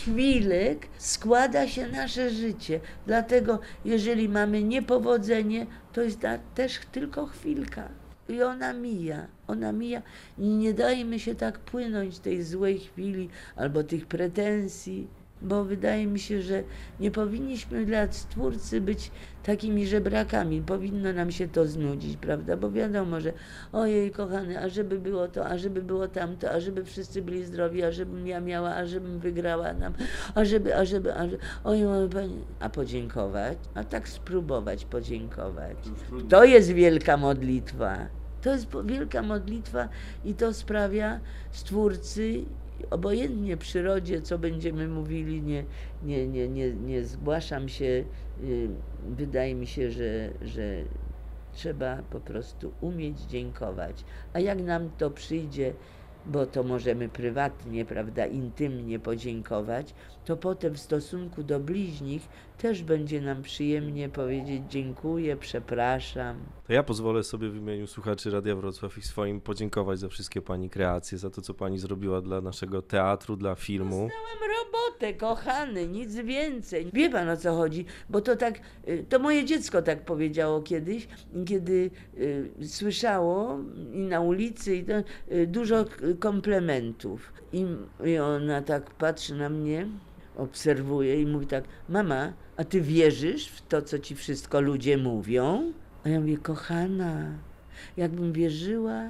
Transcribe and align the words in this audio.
chwilek 0.00 0.86
składa 0.98 1.68
się 1.68 1.88
nasze 1.88 2.30
życie. 2.30 2.80
Dlatego, 3.06 3.58
jeżeli 3.84 4.28
mamy 4.28 4.62
niepowodzenie, 4.62 5.66
to 5.92 6.02
jest 6.02 6.20
też 6.54 6.80
tylko 6.92 7.26
chwilka. 7.26 7.88
I 8.28 8.42
ona 8.42 8.72
mija, 8.72 9.26
ona 9.46 9.72
mija. 9.72 10.02
I 10.38 10.48
nie 10.48 10.74
dajmy 10.74 11.18
się 11.18 11.34
tak 11.34 11.58
płynąć 11.58 12.18
tej 12.18 12.42
złej 12.42 12.78
chwili 12.78 13.28
albo 13.56 13.84
tych 13.84 14.06
pretensji, 14.06 15.08
bo 15.42 15.64
wydaje 15.64 16.06
mi 16.06 16.18
się, 16.18 16.42
że 16.42 16.62
nie 17.00 17.10
powinniśmy 17.10 17.86
dla 17.86 18.12
Stwórcy 18.12 18.80
być 18.80 19.10
takimi 19.42 19.86
żebrakami. 19.86 20.62
Powinno 20.62 21.12
nam 21.12 21.32
się 21.32 21.48
to 21.48 21.66
znudzić, 21.66 22.16
prawda? 22.16 22.56
Bo 22.56 22.70
wiadomo, 22.70 23.20
że 23.20 23.32
ojej 23.72 24.10
kochany, 24.10 24.58
a 24.58 24.68
żeby 24.68 24.98
było 24.98 25.28
to, 25.28 25.46
a 25.46 25.58
żeby 25.58 25.82
było 25.82 26.08
tamto, 26.08 26.50
a 26.50 26.60
żeby 26.60 26.84
wszyscy 26.84 27.22
byli 27.22 27.44
zdrowi, 27.44 27.82
a 27.82 27.92
żebym 27.92 28.26
ja 28.26 28.40
miała, 28.40 28.74
a 28.74 28.86
żebym 28.86 29.18
wygrała 29.18 29.72
nam, 29.72 29.92
a 30.34 30.44
żeby, 30.44 30.76
a 30.76 30.84
żeby, 30.84 31.14
a 31.14 31.24
żeby, 31.24 31.38
oj, 31.64 31.86
oj, 31.86 32.08
pani, 32.08 32.44
a 32.60 32.68
podziękować, 32.68 33.58
a 33.74 33.84
tak 33.84 34.08
spróbować 34.08 34.84
podziękować. 34.84 35.76
To 36.28 36.44
jest 36.44 36.72
wielka 36.72 37.16
modlitwa. 37.16 37.98
To 38.42 38.52
jest 38.52 38.66
wielka 38.84 39.22
modlitwa 39.22 39.88
i 40.24 40.34
to 40.34 40.54
sprawia 40.54 41.20
Stwórcy, 41.50 42.44
obojętnie 42.90 43.56
przyrodzie, 43.56 44.22
co 44.22 44.38
będziemy 44.38 44.88
mówili, 44.88 45.42
nie, 45.42 45.66
nie, 46.02 46.28
nie, 46.28 46.48
nie, 46.48 46.74
nie 46.74 47.04
zgłaszam 47.04 47.68
się. 47.68 48.04
y, 48.38 48.68
Wydaje 48.98 49.54
mi 49.54 49.66
się, 49.66 49.90
że, 49.90 50.34
że 50.40 50.84
trzeba 51.52 52.02
po 52.02 52.20
prostu 52.20 52.76
umieć 52.80 53.20
dziękować. 53.20 54.04
A 54.32 54.40
jak 54.40 54.62
nam 54.62 54.90
to 54.96 55.10
przyjdzie, 55.10 55.76
bo 56.28 56.46
to 56.46 56.62
możemy 56.62 57.08
prywatnie, 57.08 57.84
prawda, 57.84 58.26
intymnie 58.26 58.98
podziękować, 58.98 59.94
to 60.24 60.36
potem 60.36 60.74
w 60.74 60.80
stosunku 60.80 61.42
do 61.42 61.60
bliźnich 61.60 62.28
też 62.58 62.82
będzie 62.82 63.20
nam 63.20 63.42
przyjemnie 63.42 64.08
powiedzieć 64.08 64.62
dziękuję, 64.68 65.36
przepraszam. 65.36 66.36
To 66.66 66.72
ja 66.72 66.82
pozwolę 66.82 67.22
sobie 67.22 67.50
w 67.50 67.56
imieniu 67.56 67.86
słuchaczy 67.86 68.30
Radia 68.30 68.56
Wrocław 68.56 68.98
i 68.98 69.02
swoim 69.02 69.40
podziękować 69.40 69.98
za 69.98 70.08
wszystkie 70.08 70.42
Pani 70.42 70.70
kreacje, 70.70 71.18
za 71.18 71.30
to, 71.30 71.42
co 71.42 71.54
Pani 71.54 71.78
zrobiła 71.78 72.20
dla 72.20 72.40
naszego 72.40 72.82
teatru, 72.82 73.36
dla 73.36 73.54
filmu. 73.54 73.98
Mam 74.00 74.50
robotę, 74.98 75.14
kochany, 75.14 75.88
nic 75.88 76.14
więcej. 76.14 76.90
Wie 76.92 77.10
pan 77.10 77.28
o 77.28 77.36
co 77.36 77.54
chodzi, 77.54 77.84
bo 78.08 78.20
to 78.20 78.36
tak, 78.36 78.60
y, 78.88 79.04
to 79.08 79.18
moje 79.18 79.44
dziecko 79.44 79.82
tak 79.82 80.04
powiedziało 80.04 80.62
kiedyś, 80.62 81.08
kiedy 81.46 81.90
y, 82.18 82.68
słyszało 82.68 83.58
i 83.92 83.98
na 83.98 84.20
ulicy 84.20 84.76
i 84.76 84.84
to, 84.84 84.92
y, 85.32 85.46
dużo 85.46 85.84
komplementów. 86.18 87.32
I, 87.52 88.18
ona 88.18 88.62
tak 88.62 88.90
patrzy 88.90 89.34
na 89.34 89.48
mnie, 89.48 89.86
obserwuje 90.36 91.22
i 91.22 91.26
mówi 91.26 91.46
tak, 91.46 91.64
mama, 91.88 92.32
a 92.56 92.64
ty 92.64 92.80
wierzysz 92.80 93.48
w 93.48 93.66
to, 93.68 93.82
co 93.82 93.98
ci 93.98 94.14
wszystko 94.14 94.60
ludzie 94.60 94.98
mówią? 94.98 95.72
A 96.04 96.08
ja 96.08 96.20
mówię, 96.20 96.36
kochana, 96.36 97.32
jakbym 97.96 98.32
wierzyła, 98.32 99.04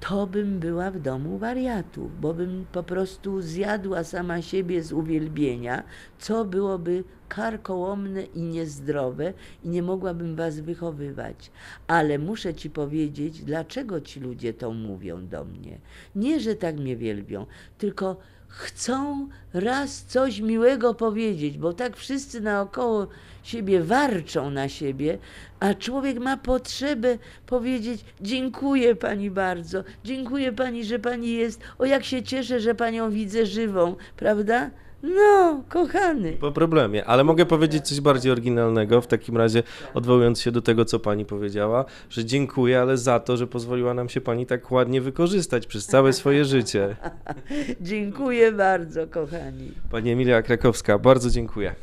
to 0.00 0.26
bym 0.26 0.58
była 0.58 0.90
w 0.90 1.00
domu 1.00 1.38
wariatów, 1.38 2.20
bo 2.20 2.34
bym 2.34 2.66
po 2.72 2.82
prostu 2.82 3.40
zjadła 3.40 4.04
sama 4.04 4.42
siebie 4.42 4.82
z 4.82 4.92
uwielbienia, 4.92 5.82
co 6.18 6.44
byłoby 6.44 7.04
karkołomne 7.28 8.22
i 8.22 8.42
niezdrowe 8.42 9.32
i 9.64 9.68
nie 9.68 9.82
mogłabym 9.82 10.36
was 10.36 10.60
wychowywać. 10.60 11.50
Ale 11.86 12.18
muszę 12.18 12.54
ci 12.54 12.70
powiedzieć, 12.70 13.44
dlaczego 13.44 14.00
ci 14.00 14.20
ludzie 14.20 14.54
to 14.54 14.72
mówią 14.72 15.26
do 15.26 15.44
mnie. 15.44 15.78
Nie, 16.14 16.40
że 16.40 16.54
tak 16.54 16.76
mnie 16.76 16.96
wielbią, 16.96 17.46
tylko 17.78 18.16
chcą 18.50 19.28
raz 19.54 20.04
coś 20.04 20.40
miłego 20.40 20.94
powiedzieć, 20.94 21.58
bo 21.58 21.72
tak 21.72 21.96
wszyscy 21.96 22.40
naokoło 22.40 23.06
siebie 23.42 23.82
warczą 23.82 24.50
na 24.50 24.68
siebie, 24.68 25.18
a 25.60 25.74
człowiek 25.74 26.18
ma 26.18 26.36
potrzebę 26.36 27.18
powiedzieć: 27.46 28.04
Dziękuję 28.20 28.96
pani 28.96 29.30
bardzo, 29.30 29.84
dziękuję 30.04 30.52
pani, 30.52 30.84
że 30.84 30.98
pani 30.98 31.32
jest. 31.32 31.60
O, 31.78 31.84
jak 31.84 32.04
się 32.04 32.22
cieszę, 32.22 32.60
że 32.60 32.74
panią 32.74 33.10
widzę 33.10 33.46
żywą, 33.46 33.96
prawda? 34.16 34.70
No, 35.02 35.62
kochany. 35.68 36.32
Po 36.32 36.52
problemie, 36.52 37.04
ale 37.04 37.24
mogę 37.24 37.46
powiedzieć 37.46 37.88
coś 37.88 38.00
bardziej 38.00 38.32
oryginalnego, 38.32 39.00
w 39.00 39.06
takim 39.06 39.36
razie 39.36 39.62
odwołując 39.94 40.40
się 40.40 40.52
do 40.52 40.62
tego, 40.62 40.84
co 40.84 40.98
Pani 40.98 41.24
powiedziała, 41.24 41.84
że 42.10 42.24
dziękuję, 42.24 42.80
ale 42.80 42.96
za 42.96 43.20
to, 43.20 43.36
że 43.36 43.46
pozwoliła 43.46 43.94
nam 43.94 44.08
się 44.08 44.20
Pani 44.20 44.46
tak 44.46 44.70
ładnie 44.70 45.00
wykorzystać 45.00 45.66
przez 45.66 45.86
całe 45.86 46.12
swoje 46.12 46.44
życie. 46.44 46.96
Dziękuję 47.80 48.52
bardzo, 48.52 49.06
kochani. 49.06 49.72
Pani 49.90 50.10
Emilia 50.10 50.42
Krakowska, 50.42 50.98
bardzo 50.98 51.30
dziękuję. 51.30 51.74